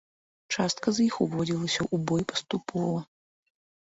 Частка 0.53 0.87
з 0.99 1.03
іх 1.07 1.17
уводзілася 1.25 1.79
ў 1.81 1.95
бой 2.13 2.23
паступова. 2.31 2.99